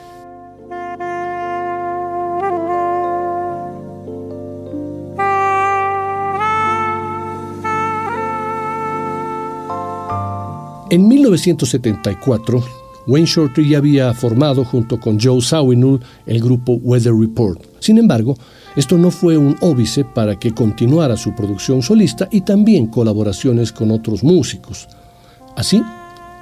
En 10.93 11.07
1974, 11.07 12.63
Wayne 13.07 13.25
Shorter 13.25 13.65
ya 13.65 13.79
había 13.79 14.13
formado 14.13 14.63
junto 14.63 14.99
con 14.99 15.19
Joe 15.19 15.41
Zawinul 15.41 15.99
el 16.27 16.39
grupo 16.39 16.73
Weather 16.73 17.15
Report. 17.15 17.59
Sin 17.79 17.97
embargo, 17.97 18.37
esto 18.75 18.95
no 18.99 19.09
fue 19.09 19.35
un 19.35 19.57
óbice 19.61 20.05
para 20.05 20.37
que 20.37 20.53
continuara 20.53 21.17
su 21.17 21.33
producción 21.33 21.81
solista 21.81 22.27
y 22.29 22.41
también 22.41 22.85
colaboraciones 22.85 23.71
con 23.71 23.89
otros 23.89 24.23
músicos. 24.23 24.87
Así, 25.55 25.81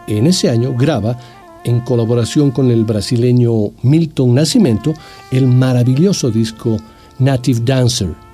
en 0.10 0.28
ese 0.28 0.49
año 0.49 0.76
graba, 0.78 1.18
en 1.64 1.80
colaboración 1.80 2.52
con 2.52 2.72
el 2.72 2.84
brasileño 2.84 3.72
Milton 3.84 4.36
Nascimento, 4.36 4.93
el 5.32 5.47
maravilloso 5.47 6.30
disco 6.30 6.76
Native 7.20 7.62
Dancer. 7.64 8.30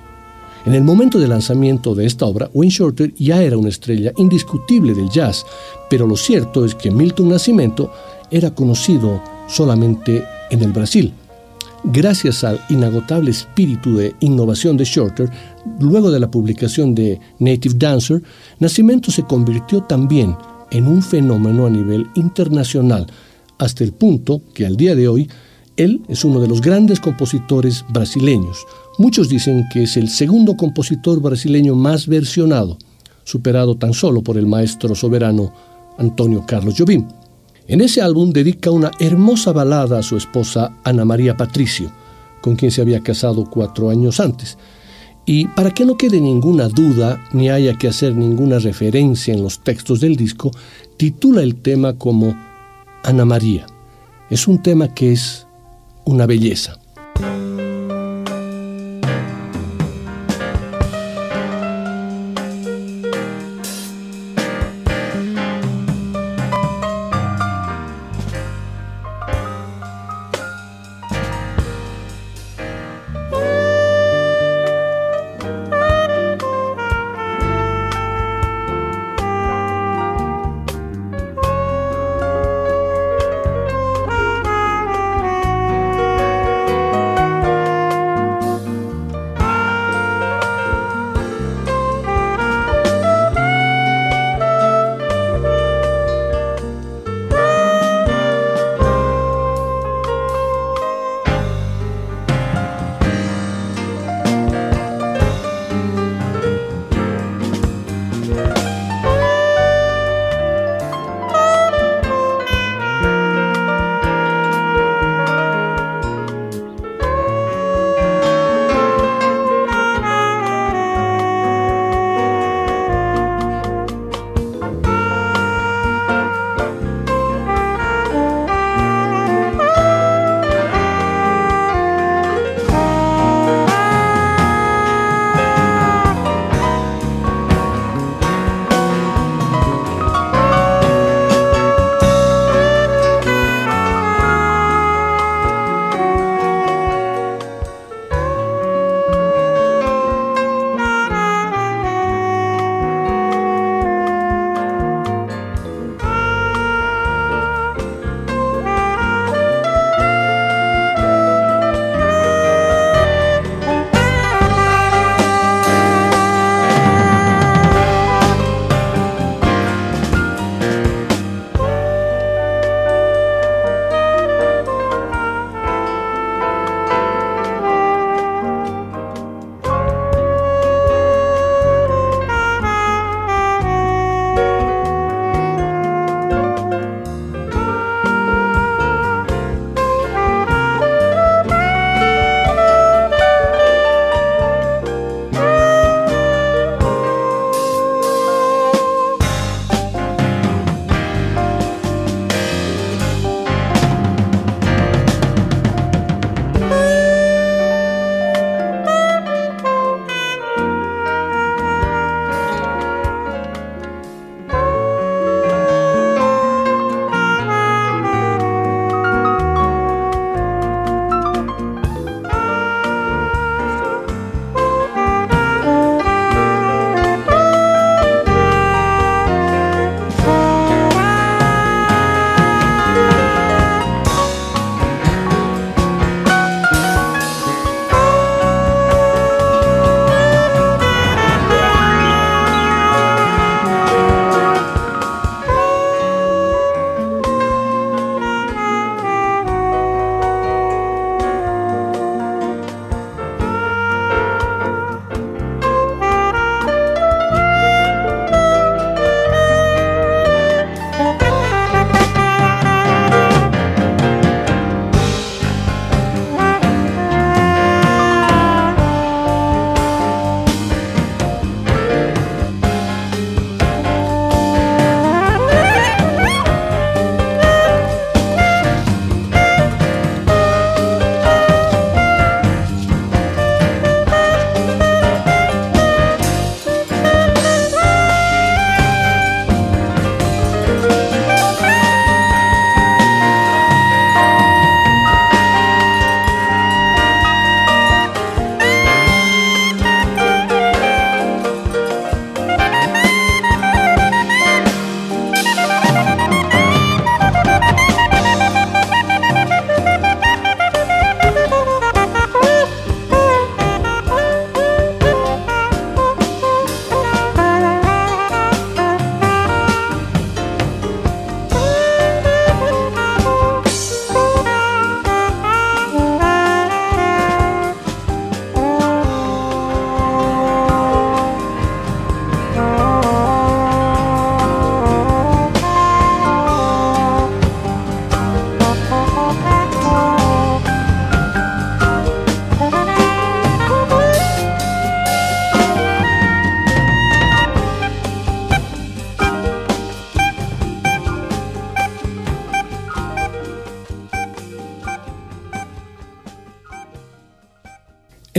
En 0.66 0.74
el 0.74 0.82
momento 0.82 1.18
de 1.18 1.28
lanzamiento 1.28 1.94
de 1.94 2.04
esta 2.06 2.26
obra, 2.26 2.50
Wayne 2.52 2.70
Shorter 2.70 3.14
ya 3.14 3.42
era 3.42 3.56
una 3.56 3.68
estrella 3.68 4.12
indiscutible 4.16 4.92
del 4.94 5.08
jazz, 5.08 5.46
pero 5.88 6.06
lo 6.06 6.16
cierto 6.16 6.64
es 6.64 6.74
que 6.74 6.90
Milton 6.90 7.28
Nascimento 7.28 7.90
era 8.30 8.54
conocido 8.54 9.22
solamente 9.48 10.24
en 10.50 10.62
el 10.62 10.72
Brasil. 10.72 11.12
Gracias 11.84 12.42
al 12.42 12.60
inagotable 12.68 13.30
espíritu 13.30 13.96
de 13.96 14.14
innovación 14.20 14.76
de 14.76 14.84
Shorter, 14.84 15.30
luego 15.78 16.10
de 16.10 16.20
la 16.20 16.30
publicación 16.30 16.94
de 16.94 17.20
Native 17.38 17.76
Dancer, 17.78 18.22
Nascimento 18.58 19.12
se 19.12 19.22
convirtió 19.22 19.82
también 19.84 20.36
en 20.70 20.88
un 20.88 21.02
fenómeno 21.02 21.66
a 21.66 21.70
nivel 21.70 22.08
internacional, 22.14 23.06
hasta 23.58 23.84
el 23.84 23.92
punto 23.92 24.42
que 24.52 24.66
al 24.66 24.76
día 24.76 24.94
de 24.94 25.08
hoy 25.08 25.28
él 25.76 26.02
es 26.08 26.24
uno 26.24 26.40
de 26.40 26.48
los 26.48 26.60
grandes 26.60 26.98
compositores 26.98 27.84
brasileños. 27.88 28.66
Muchos 28.98 29.28
dicen 29.28 29.68
que 29.72 29.84
es 29.84 29.96
el 29.96 30.08
segundo 30.08 30.56
compositor 30.56 31.20
brasileño 31.22 31.76
más 31.76 32.08
versionado, 32.08 32.78
superado 33.22 33.76
tan 33.76 33.94
solo 33.94 34.22
por 34.22 34.36
el 34.36 34.46
maestro 34.46 34.96
soberano 34.96 35.52
Antonio 35.98 36.44
Carlos 36.44 36.74
Jobim. 36.76 37.06
En 37.68 37.80
ese 37.80 38.02
álbum 38.02 38.32
dedica 38.32 38.72
una 38.72 38.90
hermosa 38.98 39.52
balada 39.52 40.00
a 40.00 40.02
su 40.02 40.16
esposa 40.16 40.76
Ana 40.82 41.04
María 41.04 41.36
Patricio, 41.36 41.92
con 42.40 42.56
quien 42.56 42.72
se 42.72 42.80
había 42.80 43.00
casado 43.00 43.48
cuatro 43.48 43.88
años 43.88 44.18
antes. 44.18 44.58
Y 45.24 45.46
para 45.46 45.72
que 45.72 45.84
no 45.84 45.96
quede 45.96 46.20
ninguna 46.20 46.68
duda 46.68 47.22
ni 47.32 47.50
haya 47.50 47.78
que 47.78 47.86
hacer 47.86 48.16
ninguna 48.16 48.58
referencia 48.58 49.32
en 49.32 49.44
los 49.44 49.60
textos 49.60 50.00
del 50.00 50.16
disco, 50.16 50.50
titula 50.96 51.42
el 51.42 51.54
tema 51.54 51.92
como 51.92 52.36
Ana 53.04 53.24
María. 53.24 53.64
Es 54.28 54.48
un 54.48 54.60
tema 54.60 54.92
que 54.92 55.12
es 55.12 55.46
una 56.04 56.26
belleza. 56.26 56.80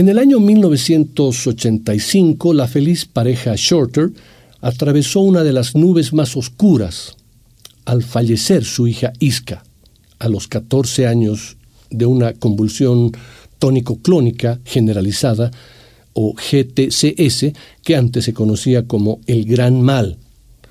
En 0.00 0.08
el 0.08 0.18
año 0.18 0.40
1985, 0.40 2.54
la 2.54 2.66
feliz 2.66 3.04
pareja 3.04 3.52
Shorter 3.54 4.10
atravesó 4.62 5.20
una 5.20 5.44
de 5.44 5.52
las 5.52 5.76
nubes 5.76 6.14
más 6.14 6.38
oscuras 6.38 7.18
al 7.84 8.02
fallecer 8.02 8.64
su 8.64 8.88
hija 8.88 9.12
Iska 9.18 9.62
a 10.18 10.30
los 10.30 10.48
14 10.48 11.06
años 11.06 11.58
de 11.90 12.06
una 12.06 12.32
convulsión 12.32 13.12
tónico-clónica 13.58 14.58
generalizada 14.64 15.50
o 16.14 16.32
GTCS, 16.32 17.52
que 17.84 17.94
antes 17.94 18.24
se 18.24 18.32
conocía 18.32 18.86
como 18.86 19.20
el 19.26 19.44
gran 19.44 19.82
mal, 19.82 20.16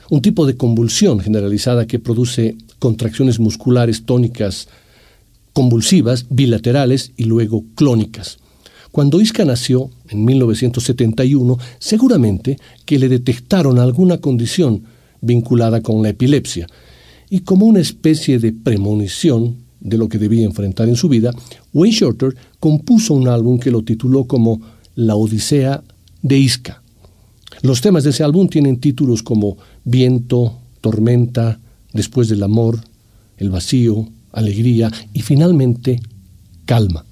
un 0.10 0.24
tipo 0.24 0.48
de 0.48 0.58
convulsión 0.58 1.20
generalizada 1.20 1.86
que 1.86 2.00
produce 2.00 2.56
contracciones 2.80 3.40
musculares 3.40 4.08
tónicas 4.08 4.70
convulsivas, 5.54 6.26
bilaterales 6.32 7.12
y 7.16 7.26
luego 7.26 7.64
clónicas. 7.76 8.40
Cuando 8.92 9.22
Isca 9.22 9.46
nació, 9.46 9.90
en 10.10 10.26
1971, 10.26 11.58
seguramente 11.78 12.58
que 12.86 12.98
le 12.98 13.08
detectaron 13.08 13.80
alguna 13.80 14.18
condición 14.18 14.84
vinculada 15.22 15.82
con 15.82 16.02
la 16.02 16.10
epilepsia, 16.10 16.68
y 17.30 17.42
como 17.42 17.68
una 17.68 17.80
especie 17.80 18.40
de 18.40 18.52
premonición 18.52 19.58
de 19.80 19.98
lo 19.98 20.10
que 20.10 20.18
debía 20.18 20.46
enfrentar 20.46 20.90
en 20.90 20.96
su 20.96 21.08
vida, 21.08 21.32
Wayne 21.74 21.96
Shorter 21.96 22.36
compuso 22.60 23.14
un 23.14 23.28
álbum 23.28 23.60
que 23.60 23.72
lo 23.72 23.84
tituló 23.84 24.26
como 24.26 24.60
La 24.96 25.16
Odisea 25.16 25.84
de 26.22 26.38
Isca. 26.38 26.82
Los 27.62 27.82
temas 27.82 28.04
de 28.04 28.10
ese 28.10 28.24
álbum 28.24 28.48
tienen 28.48 28.80
títulos 28.80 29.24
como 29.24 29.58
Viento, 29.84 30.58
Tormenta, 30.82 31.60
Después 31.94 32.30
del 32.30 32.44
Amor, 32.44 32.80
El 33.38 33.50
Vacío, 33.50 34.08
Alegría 34.32 34.92
y 35.14 35.22
finalmente 35.22 36.02
Calma. 36.66 37.06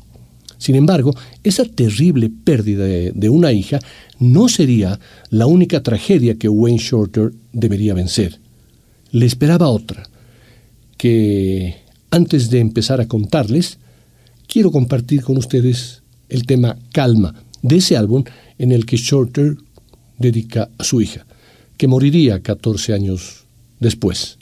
Sin 0.57 0.75
embargo, 0.75 1.15
esa 1.43 1.65
terrible 1.65 2.29
pérdida 2.29 2.85
de, 2.85 3.29
una 3.29 3.51
hija 3.51 3.79
no 4.19 4.49
sería 4.49 4.99
la 5.29 5.45
única 5.45 5.83
tragedia 5.83 6.35
que 6.35 6.49
Wayne 6.49 6.79
Shorter 6.79 7.31
debería 7.53 7.93
vencer. 7.93 8.39
Le 9.11 9.25
esperaba 9.25 9.69
otra, 9.69 10.03
que 10.97 11.75
antes 12.09 12.49
de 12.49 12.59
empezar 12.59 12.99
a 13.01 13.07
contarles, 13.07 13.77
quiero 14.47 14.71
compartir 14.71 15.21
con 15.21 15.37
ustedes 15.37 16.01
el 16.29 16.45
tema 16.45 16.77
Calma 16.91 17.35
de 17.61 17.77
ese 17.77 17.95
álbum 17.97 18.23
en 18.57 18.71
el 18.71 18.85
que 18.85 18.97
Shorter 18.97 19.57
dedica 20.17 20.69
a 20.77 20.83
su 20.83 21.01
hija, 21.01 21.25
que 21.77 21.87
moriría 21.87 22.41
14 22.41 22.93
años 22.93 23.45
después. 23.79 24.37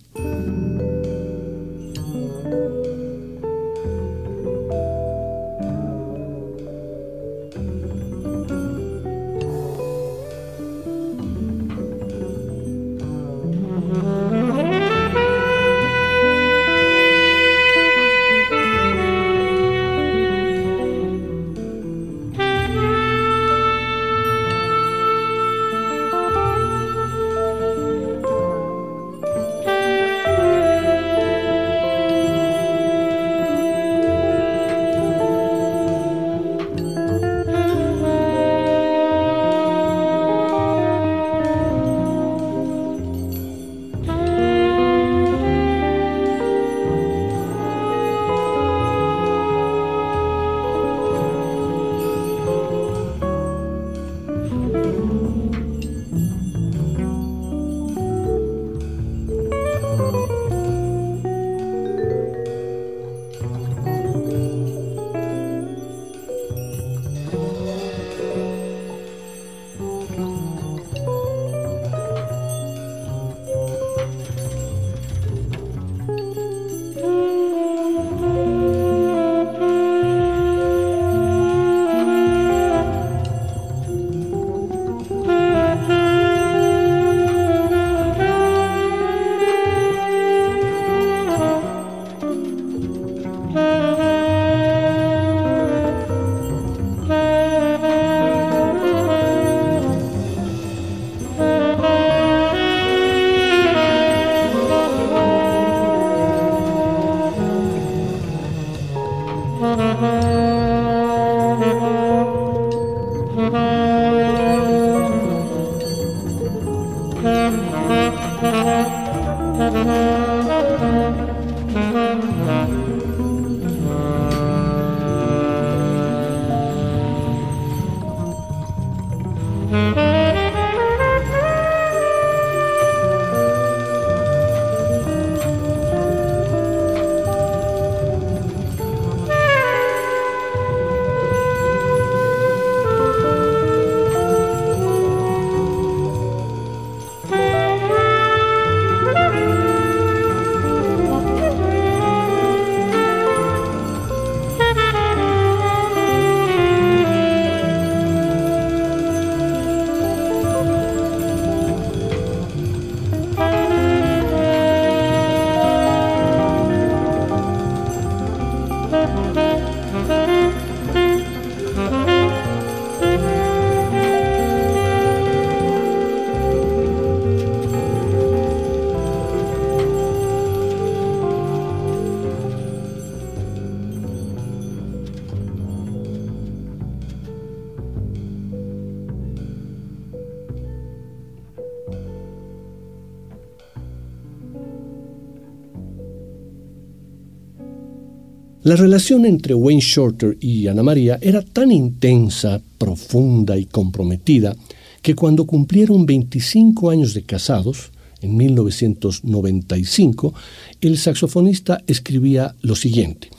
La 198.65 198.75
relación 198.75 199.27
entre 199.27 199.53
Wayne 199.53 199.79
Shorter 199.79 200.39
y 200.41 200.65
Ana 200.65 200.81
María 200.81 201.19
era 201.21 201.43
tan 201.43 201.71
intensa, 201.71 202.59
profunda 202.79 203.59
y 203.59 203.65
comprometida 203.65 204.55
que 205.03 205.13
cuando 205.13 205.45
cumplieron 205.45 206.07
25 206.07 206.89
años 206.89 207.13
de 207.13 207.21
casados, 207.21 207.91
en 208.21 208.35
1995, 208.35 210.33
el 210.81 210.97
saxofonista 210.97 211.83
escribía 211.85 212.55
lo 212.63 212.75
siguiente. 212.75 213.29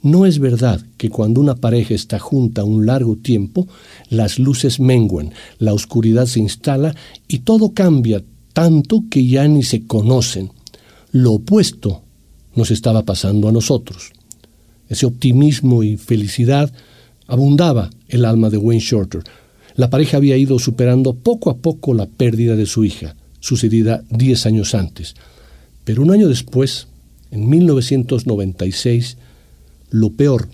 no 0.00 0.24
es 0.24 0.38
verdad 0.38 0.80
que 0.96 1.10
cuando 1.10 1.42
una 1.42 1.56
pareja 1.56 1.92
está 1.92 2.18
junta 2.18 2.64
un 2.64 2.86
largo 2.86 3.16
tiempo, 3.16 3.68
las 4.08 4.38
luces 4.38 4.80
menguan, 4.80 5.30
la 5.58 5.74
oscuridad 5.74 6.24
se 6.24 6.40
instala 6.40 6.96
y 7.28 7.40
todo 7.40 7.74
cambia 7.74 8.24
tanto 8.54 9.04
que 9.10 9.26
ya 9.26 9.46
ni 9.46 9.62
se 9.62 9.86
conocen. 9.86 10.50
Lo 11.12 11.32
opuesto 11.32 12.00
nos 12.54 12.70
estaba 12.70 13.02
pasando 13.02 13.46
a 13.46 13.52
nosotros. 13.52 14.12
Ese 14.90 15.06
optimismo 15.06 15.82
y 15.82 15.96
felicidad 15.96 16.70
abundaba 17.28 17.90
el 18.08 18.24
alma 18.24 18.50
de 18.50 18.58
Wayne 18.58 18.82
Shorter. 18.82 19.22
La 19.76 19.88
pareja 19.88 20.16
había 20.16 20.36
ido 20.36 20.58
superando 20.58 21.14
poco 21.14 21.48
a 21.48 21.56
poco 21.56 21.94
la 21.94 22.06
pérdida 22.06 22.56
de 22.56 22.66
su 22.66 22.84
hija, 22.84 23.14
sucedida 23.38 24.02
diez 24.10 24.44
años 24.46 24.74
antes. 24.74 25.14
Pero 25.84 26.02
un 26.02 26.10
año 26.10 26.28
después, 26.28 26.88
en 27.30 27.48
1996, 27.48 29.16
lo 29.90 30.10
peor 30.10 30.48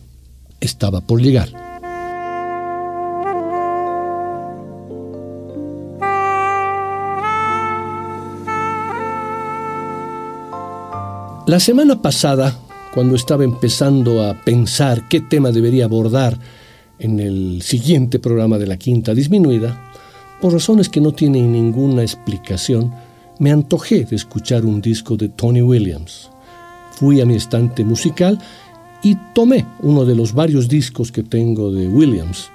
estaba 0.61 1.01
por 1.01 1.23
llegar. 1.23 1.49
La 11.47 11.61
semana 11.61 12.03
pasada, 12.03 12.59
cuando 12.97 13.15
estaba 13.15 13.45
empezando 13.45 14.27
a 14.27 14.33
pensar 14.43 15.07
qué 15.07 15.21
tema 15.21 15.53
debería 15.53 15.85
abordar 15.85 16.39
en 16.99 17.21
el 17.21 17.61
siguiente 17.61 18.19
programa 18.19 18.57
de 18.57 18.67
la 18.67 18.79
Quinta 18.79 19.13
Disminuida, 19.13 19.93
por 20.41 20.55
razones 20.55 20.89
que 20.89 21.03
no 21.03 21.13
tienen 21.13 21.53
ninguna 21.53 22.01
explicación, 22.01 22.95
me 23.39 23.53
antojé 23.53 24.07
de 24.07 24.17
escuchar 24.17 24.65
un 24.65 24.81
disco 24.81 25.19
de 25.19 25.29
Tony 25.29 25.61
Williams. 25.61 26.31
Fui 26.93 27.21
a 27.21 27.27
mi 27.27 27.35
estante 27.35 27.85
musical 27.85 28.39
y 29.03 29.15
tomé 29.35 29.67
uno 29.83 30.07
de 30.07 30.15
los 30.15 30.33
varios 30.33 30.67
discos 30.67 31.13
que 31.13 31.23
tengo 31.23 31.71
de 31.71 31.89
Williams. 31.89 32.49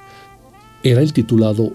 Era 0.82 1.02
el 1.02 1.14
titulado 1.14 1.72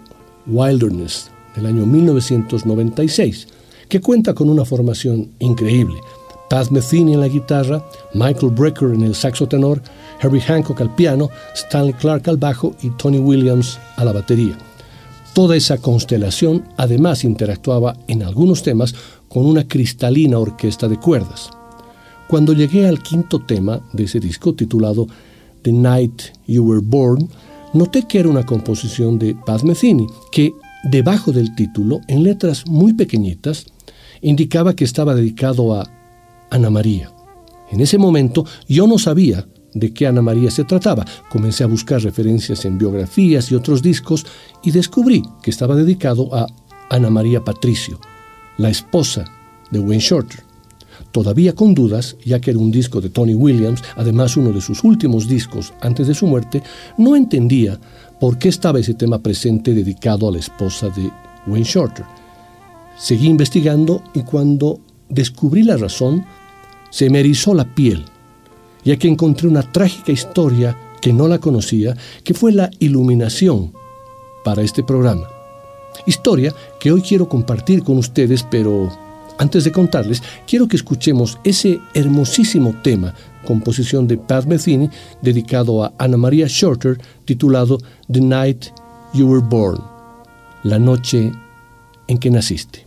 Wilderness 0.48 1.30
del 1.54 1.66
año 1.66 1.86
1996, 1.86 3.46
que 3.88 4.00
cuenta 4.00 4.34
con 4.34 4.50
una 4.50 4.64
formación 4.64 5.30
increíble. 5.38 6.00
Pat 6.48 6.70
Metheny 6.70 7.14
en 7.14 7.20
la 7.20 7.28
guitarra, 7.28 7.84
Michael 8.14 8.52
Brecker 8.52 8.90
en 8.90 9.02
el 9.02 9.14
saxo 9.14 9.46
tenor, 9.46 9.82
Herbie 10.20 10.40
Hancock 10.40 10.80
al 10.80 10.94
piano, 10.94 11.28
Stanley 11.54 11.94
Clark 11.94 12.28
al 12.28 12.36
bajo 12.36 12.74
y 12.82 12.90
Tony 12.90 13.18
Williams 13.18 13.78
a 13.96 14.04
la 14.04 14.12
batería. 14.12 14.56
Toda 15.34 15.56
esa 15.56 15.78
constelación 15.78 16.64
además 16.76 17.24
interactuaba 17.24 17.96
en 18.08 18.22
algunos 18.22 18.62
temas 18.62 18.94
con 19.28 19.44
una 19.44 19.68
cristalina 19.68 20.38
orquesta 20.38 20.88
de 20.88 20.98
cuerdas. 20.98 21.50
Cuando 22.28 22.52
llegué 22.52 22.86
al 22.86 23.02
quinto 23.02 23.44
tema 23.44 23.80
de 23.92 24.04
ese 24.04 24.18
disco, 24.18 24.54
titulado 24.54 25.06
The 25.62 25.72
Night 25.72 26.22
You 26.46 26.64
Were 26.64 26.80
Born, 26.82 27.28
noté 27.74 28.06
que 28.08 28.18
era 28.18 28.28
una 28.28 28.46
composición 28.46 29.18
de 29.18 29.34
Paz 29.34 29.62
Metheny, 29.62 30.06
que 30.32 30.54
debajo 30.84 31.32
del 31.32 31.54
título, 31.54 32.00
en 32.08 32.22
letras 32.22 32.66
muy 32.66 32.94
pequeñitas, 32.94 33.66
indicaba 34.22 34.74
que 34.74 34.84
estaba 34.84 35.14
dedicado 35.14 35.74
a 35.74 35.95
Ana 36.56 36.70
María. 36.70 37.12
En 37.70 37.80
ese 37.80 37.98
momento 37.98 38.44
yo 38.68 38.86
no 38.86 38.98
sabía 38.98 39.46
de 39.74 39.92
qué 39.92 40.06
Ana 40.06 40.22
María 40.22 40.50
se 40.50 40.64
trataba. 40.64 41.04
Comencé 41.28 41.64
a 41.64 41.68
buscar 41.68 42.02
referencias 42.02 42.64
en 42.64 42.78
biografías 42.78 43.50
y 43.50 43.54
otros 43.54 43.82
discos 43.82 44.26
y 44.62 44.70
descubrí 44.70 45.22
que 45.42 45.50
estaba 45.50 45.76
dedicado 45.76 46.34
a 46.34 46.46
Ana 46.90 47.10
María 47.10 47.44
Patricio, 47.44 48.00
la 48.58 48.70
esposa 48.70 49.24
de 49.70 49.78
Wayne 49.78 50.00
Shorter 50.02 50.46
todavía 51.12 51.54
con 51.54 51.74
dudas, 51.74 52.16
ya 52.24 52.40
que 52.40 52.50
era 52.50 52.60
un 52.60 52.70
disco 52.70 53.00
de 53.00 53.08
Tony 53.08 53.34
Williams, 53.34 53.82
además 53.96 54.36
uno 54.36 54.52
de 54.52 54.60
sus 54.60 54.84
últimos 54.84 55.26
discos 55.26 55.72
antes 55.80 56.08
de 56.08 56.14
su 56.14 56.26
muerte, 56.26 56.62
no 56.98 57.16
entendía 57.16 57.80
por 58.20 58.38
qué 58.38 58.48
estaba 58.48 58.80
ese 58.80 58.94
tema 58.94 59.18
presente 59.18 59.72
dedicado 59.72 60.28
a 60.28 60.32
la 60.32 60.38
esposa 60.38 60.90
de 60.90 61.10
Wayne 61.46 61.64
Shorter. 61.64 62.04
Seguí 62.98 63.28
investigando 63.28 64.02
y 64.14 64.22
cuando 64.22 64.80
descubrí 65.08 65.62
la 65.62 65.76
razón, 65.76 66.24
se 66.90 67.10
me 67.10 67.20
erizó 67.20 67.54
la 67.54 67.74
piel, 67.74 68.04
ya 68.84 68.96
que 68.96 69.08
encontré 69.08 69.48
una 69.48 69.62
trágica 69.62 70.12
historia 70.12 70.76
que 71.00 71.12
no 71.12 71.28
la 71.28 71.38
conocía, 71.38 71.96
que 72.24 72.34
fue 72.34 72.52
la 72.52 72.70
iluminación 72.78 73.72
para 74.44 74.62
este 74.62 74.82
programa. 74.82 75.28
Historia 76.06 76.54
que 76.78 76.92
hoy 76.92 77.02
quiero 77.02 77.28
compartir 77.28 77.82
con 77.82 77.98
ustedes, 77.98 78.42
pero 78.42 78.90
antes 79.38 79.64
de 79.64 79.72
contarles, 79.72 80.22
quiero 80.46 80.68
que 80.68 80.76
escuchemos 80.76 81.38
ese 81.44 81.78
hermosísimo 81.94 82.74
tema, 82.82 83.14
composición 83.46 84.06
de 84.06 84.16
Pat 84.16 84.46
Metheny, 84.46 84.90
dedicado 85.20 85.84
a 85.84 85.92
Ana 85.98 86.16
María 86.16 86.46
Shorter, 86.48 86.98
titulado 87.24 87.78
The 88.10 88.20
Night 88.20 88.66
You 89.14 89.28
Were 89.28 89.44
Born, 89.46 89.80
la 90.64 90.78
noche 90.78 91.32
en 92.08 92.18
que 92.18 92.30
naciste. 92.30 92.84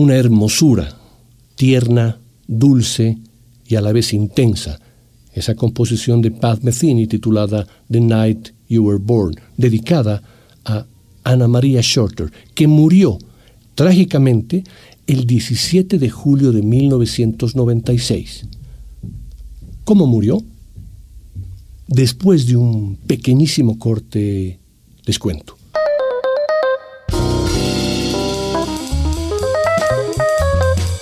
Una 0.00 0.16
hermosura 0.16 0.96
tierna, 1.56 2.18
dulce 2.48 3.18
y 3.66 3.74
a 3.74 3.82
la 3.82 3.92
vez 3.92 4.14
intensa, 4.14 4.80
esa 5.34 5.54
composición 5.54 6.22
de 6.22 6.30
Pat 6.30 6.62
Metheny 6.62 7.06
titulada 7.06 7.66
The 7.90 8.00
Night 8.00 8.48
You 8.66 8.82
Were 8.82 8.98
Born, 8.98 9.34
dedicada 9.58 10.22
a 10.64 10.86
Ana 11.22 11.48
María 11.48 11.82
Shorter, 11.82 12.32
que 12.54 12.66
murió 12.66 13.18
trágicamente 13.74 14.64
el 15.06 15.26
17 15.26 15.98
de 15.98 16.08
julio 16.08 16.50
de 16.50 16.62
1996. 16.62 18.46
¿Cómo 19.84 20.06
murió? 20.06 20.42
Después 21.88 22.46
de 22.46 22.56
un 22.56 22.96
pequeñísimo 23.06 23.78
corte, 23.78 24.60
les 25.04 25.18
cuento. 25.18 25.59